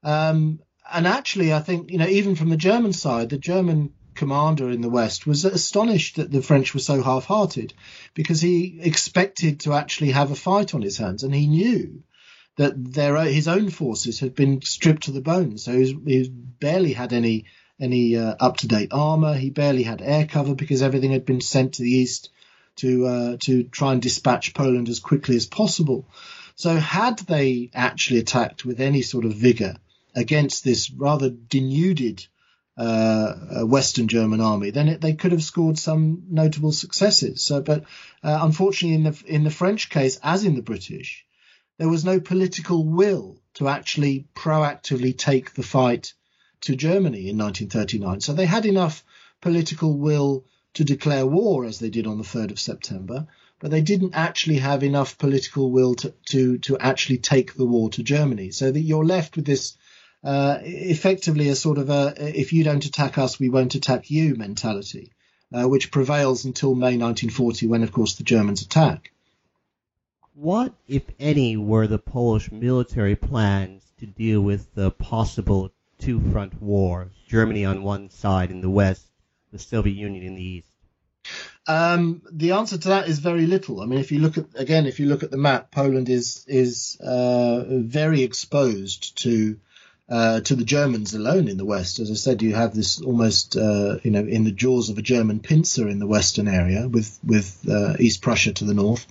[0.02, 0.58] Um,
[0.92, 4.80] and actually, I think you know even from the German side, the German commander in
[4.80, 7.72] the West was astonished that the French were so half-hearted
[8.14, 12.02] because he expected to actually have a fight on his hands, and he knew
[12.56, 17.12] that their his own forces had been stripped to the bone, so he barely had
[17.12, 17.44] any
[17.82, 19.34] any uh, up to date armor.
[19.34, 22.30] He barely had air cover because everything had been sent to the east
[22.76, 26.06] to uh, to try and dispatch Poland as quickly as possible.
[26.54, 29.76] So had they actually attacked with any sort of vigor
[30.14, 32.26] against this rather denuded
[32.78, 37.42] uh, uh Western German army, then it, they could have scored some notable successes.
[37.42, 37.82] So, but
[38.22, 41.26] uh, unfortunately, in the in the French case, as in the British,
[41.78, 46.14] there was no political will to actually proactively take the fight
[46.62, 48.20] to Germany in 1939.
[48.20, 49.04] So they had enough
[49.40, 50.44] political will
[50.74, 53.26] to declare war as they did on the 3rd of September,
[53.60, 57.90] but they didn't actually have enough political will to, to, to actually take the war
[57.90, 58.50] to Germany.
[58.50, 59.76] So that you're left with this
[60.24, 64.36] uh, effectively a sort of a if you don't attack us, we won't attack you
[64.36, 65.12] mentality,
[65.52, 69.10] uh, which prevails until May 1940 when, of course, the Germans attack.
[70.34, 75.72] What, if any, were the Polish military plans to deal with the possible
[76.02, 79.06] two front war, Germany on one side in the West
[79.52, 80.68] the Soviet Union in the east?
[81.68, 83.80] Um, the answer to that is very little.
[83.80, 86.44] I mean, if you look at again, if you look at the map, Poland is
[86.48, 89.60] is uh, very exposed to
[90.08, 92.00] uh, to the Germans alone in the west.
[92.00, 95.02] As I said, you have this almost uh, you know in the jaws of a
[95.02, 99.06] German pincer in the western area, with with uh, East Prussia to the north.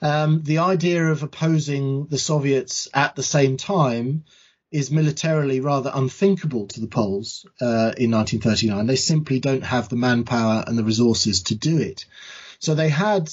[0.00, 4.24] Um, the idea of opposing the Soviets at the same time
[4.70, 8.86] is militarily rather unthinkable to the Poles uh, in 1939.
[8.86, 12.04] They simply don't have the manpower and the resources to do it.
[12.58, 13.32] So they had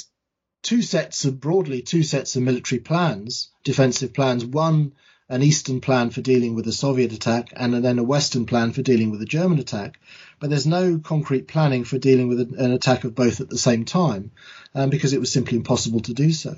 [0.62, 4.46] two sets of broadly two sets of military plans, defensive plans.
[4.46, 4.94] One
[5.30, 8.82] an eastern plan for dealing with a Soviet attack, and then a western plan for
[8.82, 10.00] dealing with a German attack.
[10.40, 13.86] But there's no concrete planning for dealing with an attack of both at the same
[13.86, 14.32] time,
[14.76, 16.56] um, because it was simply impossible to do so.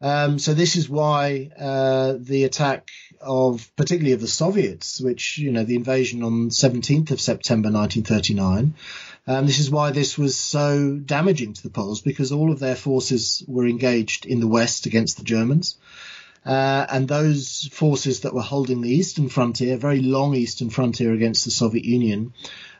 [0.00, 5.50] Um, so this is why uh, the attack of, particularly of the Soviets, which you
[5.50, 8.74] know the invasion on 17th of September 1939.
[9.26, 12.76] Um, this is why this was so damaging to the Poles because all of their
[12.76, 15.78] forces were engaged in the west against the Germans.
[16.44, 21.44] Uh, and those forces that were holding the eastern frontier, very long eastern frontier against
[21.44, 22.34] the Soviet Union,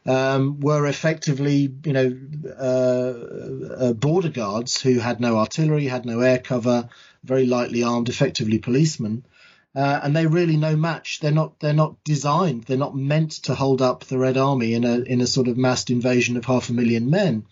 [0.06, 2.18] um, were effectively, you know,
[2.58, 6.90] uh, uh, border guards who had no artillery, had no air cover,
[7.22, 9.24] very lightly armed, effectively policemen.
[9.74, 11.18] Uh, and they really no match.
[11.18, 11.58] They're not.
[11.58, 12.62] They're not designed.
[12.62, 15.56] They're not meant to hold up the Red Army in a in a sort of
[15.56, 17.44] massed invasion of half a million men.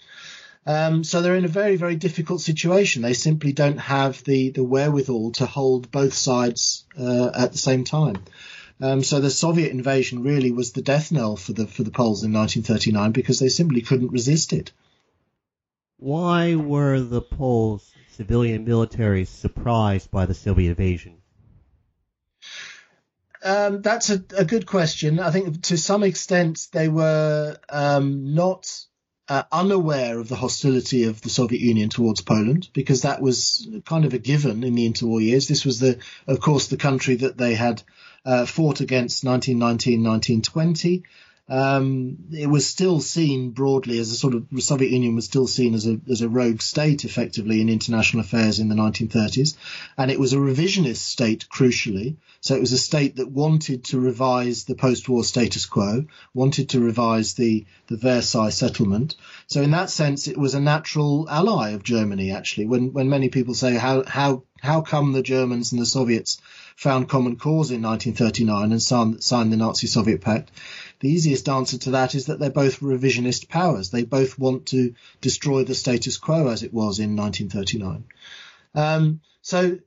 [0.65, 3.03] Um, so they're in a very very difficult situation.
[3.03, 7.85] They simply don't have the the wherewithal to hold both sides uh, at the same
[7.85, 8.23] time.
[8.81, 12.25] Um, so the Soviet invasion really was the death knell for the for the Poles
[12.25, 14.73] in 1939 because they simply couldn't resist it.
[15.99, 21.19] Why were the Poles, civilian military, surprised by the Soviet invasion?
[23.45, 25.19] Um, that's a, a, good question.
[25.19, 28.69] I think to some extent they were um, not
[29.29, 34.05] uh, unaware of the hostility of the Soviet Union towards Poland because that was kind
[34.05, 35.49] of a given in the interwar years.
[35.49, 37.83] This was the, of course, the country that they had
[38.25, 41.05] uh, fought against 1919, 1920.
[41.53, 45.47] Um, it was still seen broadly as a sort of the Soviet Union was still
[45.47, 49.55] seen as a as a rogue state effectively in international affairs in the 1930s,
[49.99, 52.17] and it was a revisionist state crucially.
[52.41, 56.81] So it was a state that wanted to revise the post-war status quo, wanted to
[56.81, 59.17] revise the the Versailles settlement.
[59.47, 62.31] So in that sense, it was a natural ally of Germany.
[62.31, 66.41] Actually, when when many people say how how how come the Germans and the Soviets
[66.77, 70.53] found common cause in 1939 and signed, signed the Nazi-Soviet pact?
[71.03, 73.91] The easiest answer to that is that they're both revisionist powers.
[73.91, 78.05] They both want to destroy the status quo as it was in 1939.
[78.77, 79.79] Um, so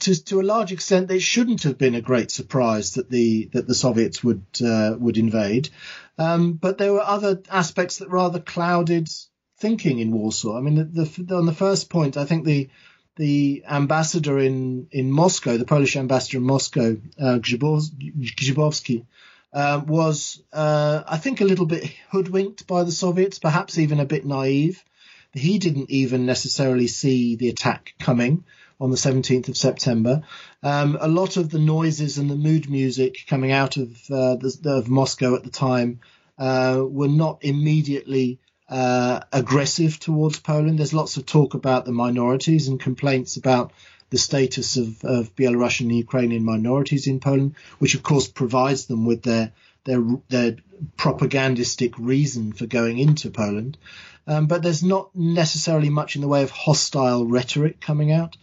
[0.00, 3.66] to, to a large extent, it shouldn't have been a great surprise that the that
[3.66, 5.70] the Soviets would uh, would invade,
[6.18, 9.08] um, but there were other aspects that rather clouded
[9.56, 10.58] thinking in Warsaw.
[10.58, 12.68] I mean, the, the, on the first point, I think the
[13.16, 19.06] the ambassador in, in Moscow, the Polish ambassador in Moscow, uh, Grzybowski,
[19.52, 24.04] uh, was, uh, I think, a little bit hoodwinked by the Soviets, perhaps even a
[24.04, 24.84] bit naive.
[25.32, 28.44] He didn't even necessarily see the attack coming
[28.80, 30.22] on the 17th of September.
[30.62, 34.58] Um, a lot of the noises and the mood music coming out of, uh, the,
[34.66, 36.00] of Moscow at the time
[36.38, 40.78] uh, were not immediately uh, aggressive towards Poland.
[40.78, 43.72] There's lots of talk about the minorities and complaints about
[44.10, 49.04] the status of, of Belarusian and Ukrainian minorities in Poland, which of course provides them
[49.06, 49.52] with their
[49.84, 50.56] their their
[50.96, 53.78] propagandistic reason for going into Poland.
[54.26, 58.36] Um, but there's not necessarily much in the way of hostile rhetoric coming out.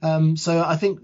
[0.00, 1.00] Um, so I think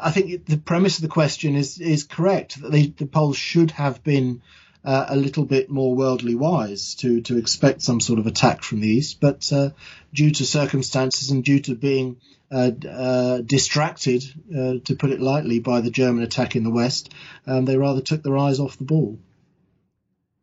[0.00, 3.70] I think the premise of the question is is correct that the, the Poles should
[3.72, 4.42] have been
[4.84, 8.80] uh, a little bit more worldly wise to to expect some sort of attack from
[8.80, 9.70] the east, but uh,
[10.12, 12.18] due to circumstances and due to being
[12.50, 14.22] uh, uh distracted,
[14.54, 17.12] uh, to put it lightly, by the German attack in the west,
[17.46, 19.18] um, they rather took their eyes off the ball.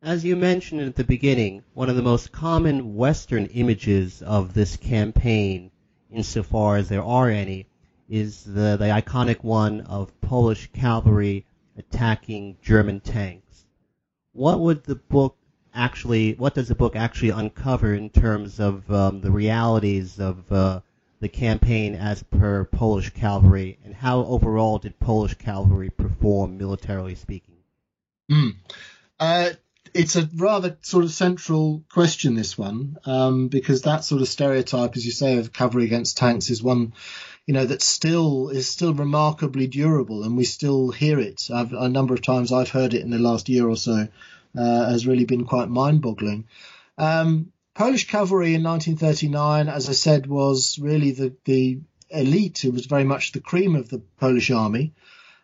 [0.02, 4.76] As you mentioned at the beginning, one of the most common Western images of this
[4.76, 5.70] campaign,
[6.10, 7.68] insofar as there are any,
[8.10, 11.46] is the, the iconic one of Polish cavalry
[11.78, 13.42] attacking German tanks
[14.34, 15.36] what would the book
[15.74, 20.82] actually, what does the book actually uncover in terms of um, the realities of uh,
[21.20, 27.56] the campaign as per Polish cavalry, and how overall did Polish cavalry perform militarily speaking?
[28.30, 28.56] Mm.
[29.20, 29.52] Uh,
[29.94, 34.96] it's a rather sort of central question, this one, um, because that sort of stereotype,
[34.96, 36.94] as you say, of cavalry against tanks is one,
[37.46, 41.50] you know, that still is still remarkably durable, and we still hear it.
[41.54, 44.08] I've, a number of times I've heard it in the last year or so,
[44.58, 46.48] uh, has really been quite mind-boggling.
[46.98, 52.66] Um, Polish cavalry in 1939, as I said, was really the, the elite.
[52.66, 54.94] It was very much the cream of the Polish army.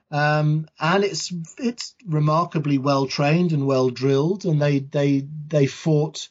[0.10, 6.30] Um, and it's it's remarkably well trained and well drilled, and they they they fought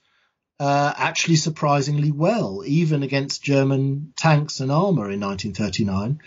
[0.58, 6.20] uh, actually surprisingly well, even against German tanks and armor in 1939.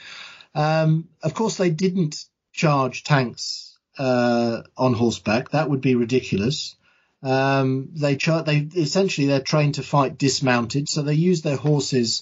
[0.55, 5.49] Um, of course, they didn't charge tanks uh, on horseback.
[5.51, 6.75] That would be ridiculous.
[7.21, 12.21] Um, they char- they essentially they're trained to fight dismounted, so they use their horses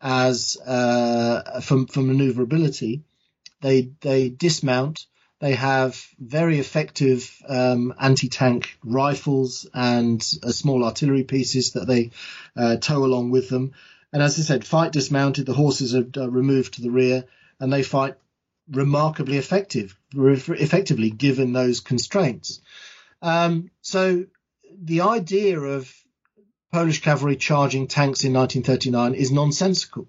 [0.00, 3.02] as uh, for, for maneuverability.
[3.60, 5.06] They they dismount.
[5.40, 12.10] They have very effective um, anti-tank rifles and uh, small artillery pieces that they
[12.56, 13.72] uh, tow along with them.
[14.12, 15.46] And as I said, fight dismounted.
[15.46, 17.24] The horses are uh, removed to the rear,
[17.60, 18.16] and they fight
[18.70, 22.60] remarkably effective, re- effectively given those constraints.
[23.22, 24.26] Um, so
[24.76, 25.92] the idea of
[26.72, 30.08] Polish cavalry charging tanks in 1939 is nonsensical.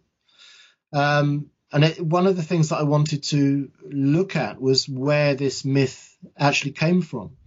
[0.92, 5.36] Um, and it, one of the things that I wanted to look at was where
[5.36, 7.38] this myth actually came from.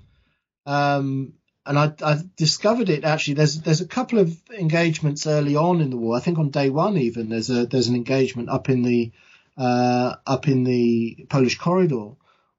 [0.65, 1.35] Um,
[1.67, 3.35] and I, I, discovered it actually.
[3.35, 6.17] There's there's a couple of engagements early on in the war.
[6.17, 9.13] I think on day one even there's a there's an engagement up in the
[9.57, 12.13] uh, up in the Polish corridor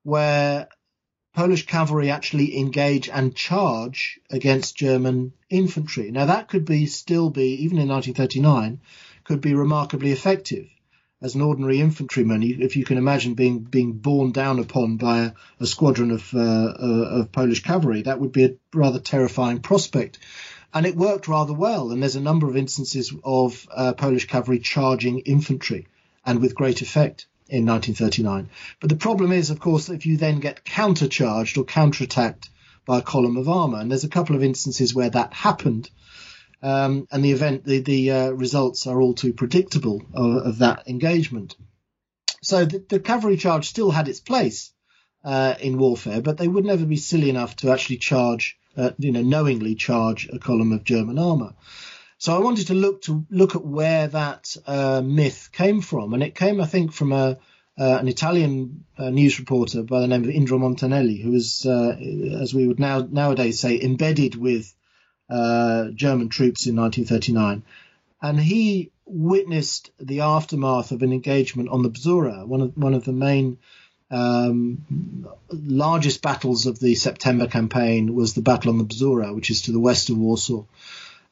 [0.04, 0.68] where
[1.34, 6.12] Polish cavalry actually engage and charge against German infantry.
[6.12, 8.82] Now that could be still be even in 1939
[9.24, 10.68] could be remarkably effective
[11.24, 12.44] as an ordinary infantryman.
[12.44, 15.32] If you can imagine being being borne down upon by a,
[15.62, 20.20] a squadron of uh, uh, of Polish cavalry, that would be a rather terrifying prospect.
[20.74, 21.92] And it worked rather well.
[21.92, 25.88] And there's a number of instances of uh, Polish cavalry charging infantry,
[26.26, 28.50] and with great effect in 1939.
[28.82, 32.50] But the problem is, of course, if you then get countercharged or counterattacked
[32.86, 35.90] by a column of armour, and there's a couple of instances where that happened,
[36.64, 40.88] um, and the event, the, the uh, results are all too predictable of, of that
[40.88, 41.56] engagement.
[42.42, 44.72] So the, the, cavalry charge still had its place
[45.26, 49.12] uh, in warfare, but they would never be silly enough to actually charge, uh, you
[49.12, 51.54] know, knowingly charge a column of German armour.
[52.18, 56.24] So I wanted to look to look at where that uh, myth came from, and
[56.24, 57.38] it came, I think, from a
[57.78, 61.98] uh, an Italian uh, news reporter by the name of Indro Montanelli, who was, uh,
[62.40, 64.74] as we would now nowadays say, embedded with
[65.30, 67.64] uh, German troops in 1939,
[68.22, 73.04] and he witnessed the aftermath of an engagement on the Bzura, one of one of
[73.04, 73.58] the main
[74.12, 79.64] um, largest battles of the September campaign was the battle on the Bzura, which is
[79.64, 80.66] to the west of Warsaw.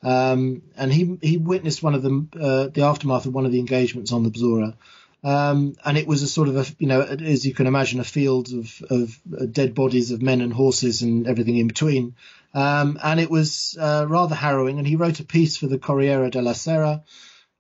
[0.04, 3.60] Um, and he he witnessed one of the uh, the aftermath of one of the
[3.60, 4.74] engagements on the Bzura.
[5.24, 8.04] Um, and it was a sort of a, you know, as you can imagine, a
[8.04, 12.16] field of, of dead bodies of men and horses and everything in between.
[12.54, 14.80] Um, and it was uh, rather harrowing.
[14.80, 17.04] And he wrote a piece for the Corriere della Sera,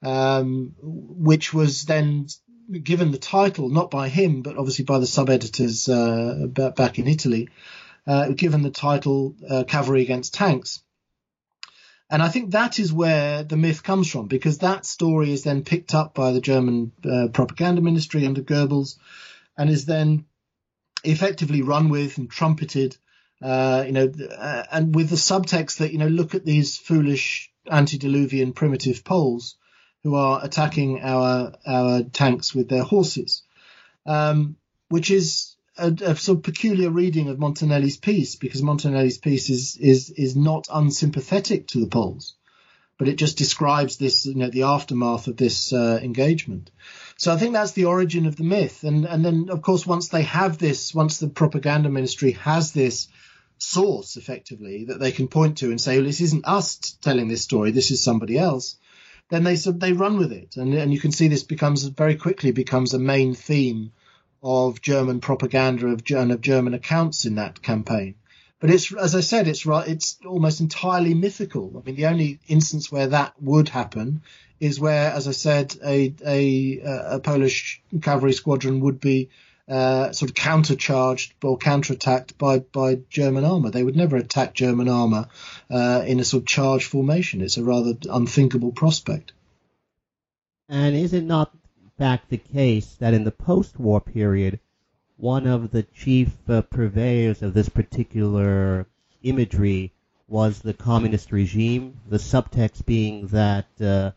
[0.02, 2.28] um, which was then
[2.71, 7.08] given the title, not by him, but obviously by the sub editors uh, back in
[7.08, 7.50] Italy,
[8.08, 10.82] uh, given the title uh, Cavalry Against Tanks.
[12.12, 15.63] And I think that is where the myth comes from, because that story is then
[15.63, 18.97] picked up by the German uh, propaganda ministry under Goebbels,
[19.58, 20.26] and is then
[21.06, 22.97] effectively run with and trumpeted,
[23.41, 27.50] uh, you know, uh, and with the subtext that you know, look at these foolish
[27.69, 29.56] antediluvian primitive Poles
[30.04, 33.43] who are attacking our our tanks with their horses,
[34.06, 34.58] um,
[34.89, 39.77] which is a, a, sort of peculiar reading of Montanelli's piece because Montanelli's piece is
[39.77, 42.35] is is not unsympathetic to the Poles,
[42.97, 46.69] but it just describes this, you know, the aftermath of this uh, engagement.
[47.17, 50.09] So I think that's the origin of the myth, and and then of course once
[50.09, 53.07] they have this, once the propaganda ministry has this
[53.57, 57.43] source effectively that they can point to and say, well, this isn't us telling this
[57.43, 58.75] story, this is somebody else.
[59.29, 62.51] Then they they run with it, and and you can see this becomes very quickly
[62.51, 63.91] becomes a main theme
[64.41, 68.15] of German propaganda of, and of German accounts in that campaign.
[68.60, 69.65] But it's, as I said, it's.
[69.65, 71.73] It's almost entirely mythical.
[71.75, 74.22] I mean, the only instance where that would happen
[74.59, 76.80] is where, as I said, a a,
[77.15, 79.30] a Polish cavalry squadron would be
[79.68, 83.72] uh, sort of countercharged or counterattacked by by German armor.
[83.72, 85.28] They would never attack German armor
[85.72, 87.41] uh, in a sort of charge formation.
[87.41, 89.34] It's a rather unthinkable prospect.
[90.70, 91.51] And is it not
[92.02, 94.60] fact the case that in the post-war period,
[95.18, 98.88] one of the chief uh, purveyors of this particular
[99.22, 99.93] imagery
[100.28, 104.10] was the communist regime, the subtext being that uh,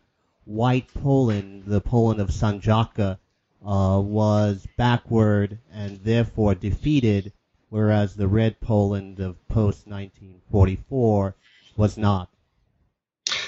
[0.45, 3.19] white Poland, the Poland of Sanacja,
[3.63, 7.31] uh, was backward and therefore defeated,
[7.69, 11.35] whereas the red Poland of post 1944
[11.77, 12.34] was not.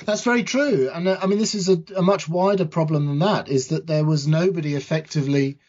[0.06, 3.20] That's very true, and uh, I mean this is a, a, much wider problem than
[3.20, 3.50] that.
[3.50, 5.60] Is that there was nobody effectively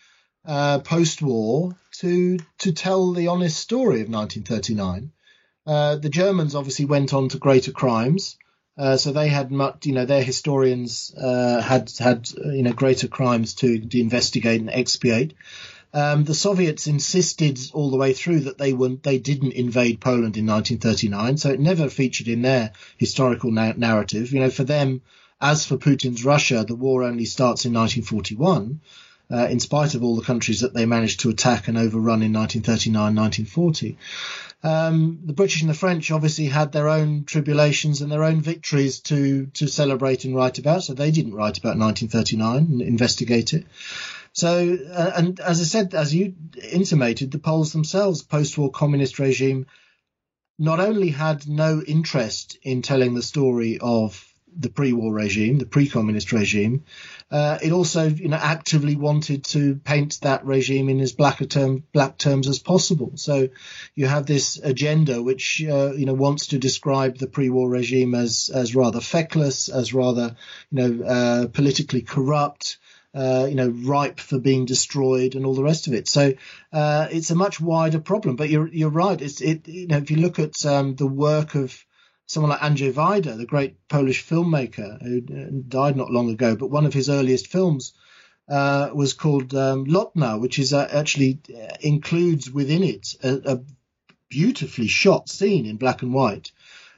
[0.44, 5.12] uh, post-war to to tell the honest story of 1939.
[5.66, 8.38] Uh, the Germans obviously went on to greater crimes,
[8.78, 13.08] uh, so they had much, you know, their historians uh, had had you know greater
[13.08, 15.34] crimes to, to investigate and expiate.
[15.94, 20.36] Um, the Soviets insisted all the way through that they were they didn't invade Poland
[20.36, 24.32] in 1939, so it never featured in their historical na- narrative.
[24.32, 25.00] You know, for them,
[25.40, 28.80] as for Putin's Russia, the war only starts in 1941.
[29.30, 32.32] Uh, in spite of all the countries that they managed to attack and overrun in
[32.32, 33.98] 1939, 1940.
[34.64, 39.00] Um, the British and the French obviously had their own tribulations and their own victories
[39.00, 43.66] to to celebrate and write about, so they didn't write about 1939 and investigate it.
[44.38, 49.66] So, uh, and as I said, as you intimated, the Poles themselves, post-war communist regime,
[50.60, 54.24] not only had no interest in telling the story of
[54.56, 56.84] the pre-war regime, the pre-communist regime,
[57.32, 61.46] uh, it also, you know, actively wanted to paint that regime in as black a
[61.46, 63.10] term, black terms as possible.
[63.16, 63.48] So
[63.96, 68.52] you have this agenda which, uh, you know, wants to describe the pre-war regime as
[68.54, 70.36] as rather feckless, as rather,
[70.70, 72.78] you know, uh, politically corrupt,
[73.18, 76.06] uh, you know, ripe for being destroyed and all the rest of it.
[76.06, 76.34] So
[76.72, 78.36] uh, it's a much wider problem.
[78.36, 79.20] But you're you're right.
[79.20, 81.84] It's it you know if you look at um, the work of
[82.26, 86.70] someone like Andrzej Wajda, the great Polish filmmaker who uh, died not long ago, but
[86.70, 87.92] one of his earliest films
[88.48, 93.60] uh, was called um, Lotna, which is uh, actually uh, includes within it a, a,
[94.30, 96.52] beautifully shot scene in black and white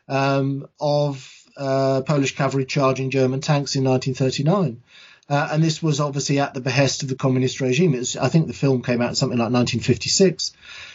[0.08, 4.82] um, of Polish cavalry charging German tanks in 1939.
[5.30, 7.92] Uh, and this was obviously at the behest of the communist regime.
[7.92, 10.52] Was, I think the film came out in something like 1956.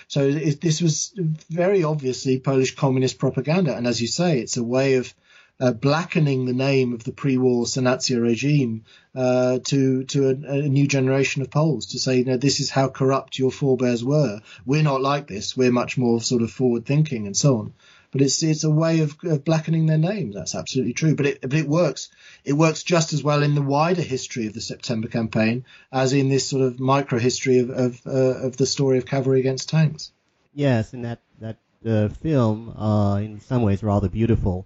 [0.10, 1.14] So this was
[1.50, 3.74] very obviously Polish communist propaganda.
[3.74, 5.14] And as you say, it's a way of
[5.58, 8.84] uh, blackening the name of the pre-war Sanacja regime
[9.16, 12.70] uh, to to a, a, new generation of Poles to say, you know, this is
[12.70, 14.42] how corrupt your forebears were.
[14.66, 15.56] We're not like this.
[15.56, 17.74] We're much more sort of forward thinking and so on
[18.16, 20.36] but it's it's a way of, of blackening their names.
[20.36, 21.16] That's absolutely true.
[21.18, 22.08] But it but it works.
[22.46, 26.30] It works just as well in the wider history of the September campaign as in
[26.30, 30.14] this sort of micro history of of, uh, of the story of cavalry against tanks.
[30.54, 34.66] Yes, and that that uh, film, uh, in some ways, rather beautiful.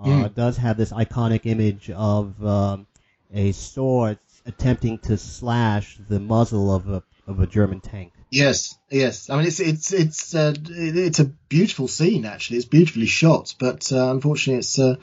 [0.00, 0.32] Mm.
[0.32, 2.86] Does have this iconic image of um,
[3.32, 8.12] a sword attempting to slash the muzzle of a of a German tank.
[8.34, 9.30] Yes, yes.
[9.30, 12.24] I mean, it's it's it's uh, it's a beautiful scene.
[12.24, 14.96] Actually, it's beautifully shot, but uh, unfortunately, it's uh,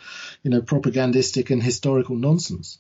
[0.43, 2.79] you know propagandistic and historical nonsense.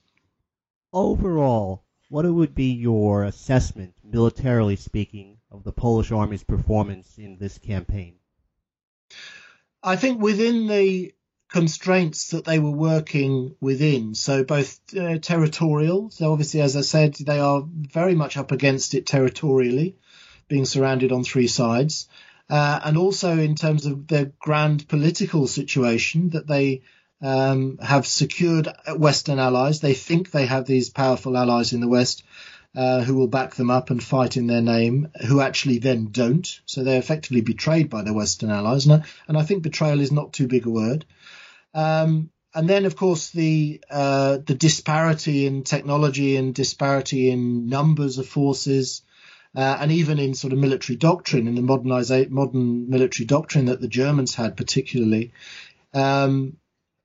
[0.91, 7.57] Overall, what would be your assessment, militarily speaking, of the Polish army's performance in this
[7.57, 8.15] campaign?
[9.81, 11.13] I think within the
[11.47, 14.15] constraints that they were working within.
[14.15, 16.09] So both uh, territorial.
[16.09, 19.95] So obviously, as I said, they are very much up against it territorially
[20.51, 22.09] being surrounded on three sides,
[22.49, 26.81] uh, and also in terms of their grand political situation that they
[27.21, 29.79] um, have secured Western allies.
[29.79, 32.23] They think they have these powerful allies in the West
[32.75, 36.59] uh, who will back them up and fight in their name, who actually then don't.
[36.65, 38.85] So they're effectively betrayed by their Western allies.
[38.85, 41.05] And I, and I think betrayal is not too big a word.
[41.73, 48.17] Um, and then, of course, the uh, the disparity in technology and disparity in numbers
[48.17, 49.03] of forces,
[49.55, 53.87] uh, and even in sort of military doctrine, in the modern military doctrine that the
[53.87, 55.33] Germans had, particularly.
[55.93, 56.57] Um,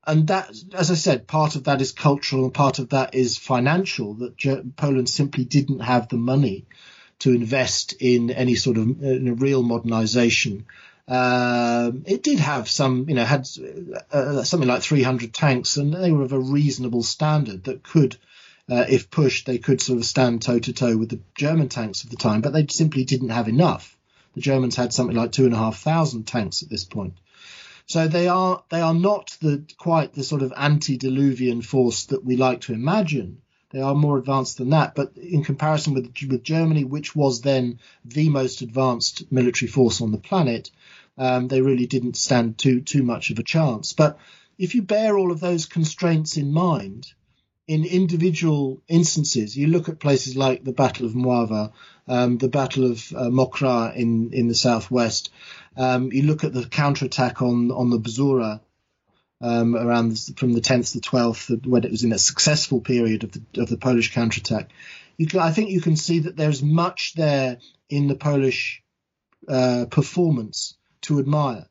[0.05, 3.37] and that, as I said, part of that is cultural and part of that is
[3.37, 4.13] financial.
[4.13, 6.65] That Poland simply didn't have the money
[7.19, 10.65] to invest in any sort of uh, real modernization.
[11.09, 13.47] Um, it did have some, you know, had
[14.11, 18.17] uh, something like 300 tanks, and they were of a reasonable standard that could
[18.69, 22.03] uh, if pushed, they could sort of stand toe to toe with the German tanks
[22.03, 23.97] of the time, but they simply didn't have enough.
[24.35, 27.13] The Germans had something like two and a half thousand tanks at this point.
[27.85, 32.35] So they are they are not the quite the sort of antediluvian force that we
[32.35, 33.41] like to imagine.
[33.69, 37.79] They are more advanced than that, but in comparison with with Germany, which was then
[38.03, 40.69] the most advanced military force on the planet,
[41.17, 43.93] um, they really didn't stand too too much of a chance.
[43.93, 44.19] But
[44.57, 47.13] if you bear all of those constraints in mind,
[47.67, 51.73] in individual instances, you look at places like the Battle of Mława,
[52.07, 55.31] um, the Battle of uh, Mokra in, in the southwest.
[55.75, 58.61] Um, you look at the counterattack on on the Bzura
[59.41, 63.23] um, around the, from the 10th to 12th, when it was in a successful period
[63.23, 64.69] of the of the Polish counterattack.
[65.17, 67.57] You can, I think you can see that there's much there
[67.89, 68.81] in the Polish
[69.47, 71.67] uh, performance to admire.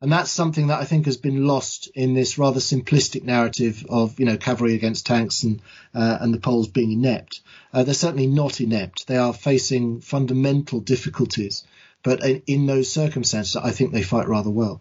[0.00, 4.20] And that's something that I think has been lost in this rather simplistic narrative of,
[4.20, 5.60] you know, cavalry against tanks and
[5.92, 7.40] uh, and the Poles being inept.
[7.72, 9.08] Uh, they're certainly not inept.
[9.08, 11.64] They are facing fundamental difficulties,
[12.04, 14.80] but in, in those circumstances, I think they fight rather well.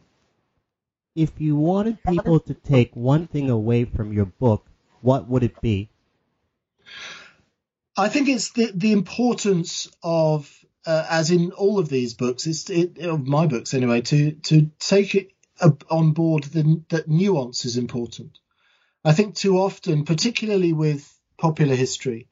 [1.16, 4.68] If you wanted people to take one thing away from your book,
[5.02, 5.90] what would it be?
[7.98, 10.48] I think it's the the importance of
[10.88, 14.72] uh, as in all of these books, it's it, of my books anyway, to to
[14.80, 15.32] take it
[15.92, 18.40] on board the, that nuance is important.
[19.04, 22.30] I think too often, particularly with popular history,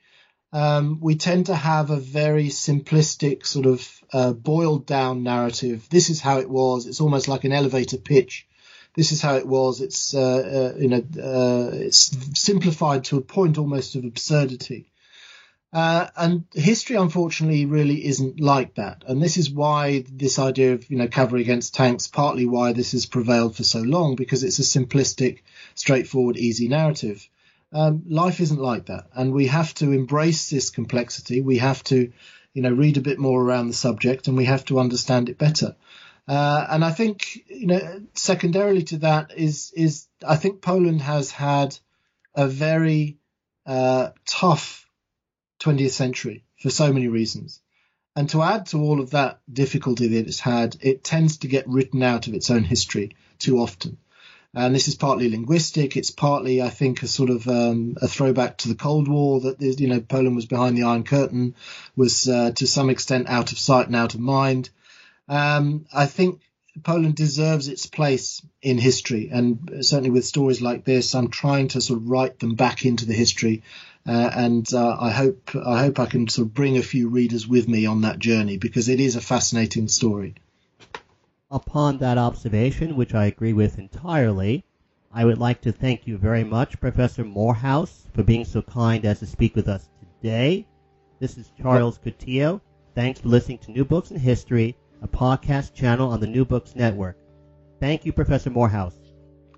[0.54, 5.88] um, we tend to have a very simplistic sort of uh, boiled down narrative.
[5.90, 6.86] This is how it was.
[6.86, 8.48] It's almost like an elevator pitch.
[8.96, 9.82] This is how it was.
[9.82, 14.88] It's uh, uh, you know uh, it's simplified to a point almost of absurdity.
[15.76, 19.04] Uh, and history, unfortunately, really isn't like that.
[19.08, 22.94] And this is why this idea of, you know, cavalry against tanks, partly why this
[22.94, 25.40] has prevailed for so long, because it's a simplistic,
[25.74, 27.28] straightforward, easy narrative.
[27.74, 29.08] Um, life isn't like that.
[29.14, 31.42] And we have to embrace this complexity.
[31.42, 32.10] We have to,
[32.54, 35.38] you know, read a bit more around the subject and we have to understand it
[35.38, 35.76] better.
[36.26, 41.32] Uh, and I think, you know, secondarily to that is, is I think Poland has
[41.32, 41.78] had
[42.34, 43.18] a very,
[43.66, 44.85] uh, tough
[45.66, 47.62] 20th century for so many reasons.
[48.16, 51.68] And to add to all of that difficulty that it's had, it tends to get
[51.68, 53.98] written out of its own history too often.
[54.54, 55.98] And this is partly linguistic.
[55.98, 59.62] It's partly, I think, a sort of um, a throwback to the Cold War that
[59.62, 61.56] you know Poland was behind the Iron Curtain,
[61.98, 64.70] was uh, to some extent out of sight and out of mind.
[65.28, 66.40] Um, I think
[66.84, 71.82] Poland deserves its place in history, and certainly with stories like this, I'm trying to
[71.82, 73.64] sort of write them back into the history
[74.08, 77.48] uh, and uh, I hope I hope I can sort of bring a few readers
[77.48, 80.36] with me on that journey because it is a fascinating story.
[81.50, 84.66] Upon that observation, which I agree with entirely,
[85.12, 89.20] I would like to thank you very much, Professor Moorhouse, for being so kind as
[89.20, 90.68] to speak with us today.
[91.20, 92.62] This is Charles Coutinho.
[92.94, 96.76] Thanks for listening to New Books in History, a podcast channel on the New Books
[96.76, 97.18] Network.
[97.80, 98.98] Thank you, Professor Moorhouse.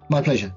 [0.09, 0.53] My pleasure.